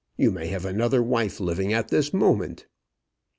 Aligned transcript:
You 0.17 0.31
may 0.31 0.47
have 0.47 0.65
another 0.65 1.03
wife 1.03 1.39
living 1.39 1.73
at 1.73 1.89
this 1.89 2.11
moment." 2.11 2.65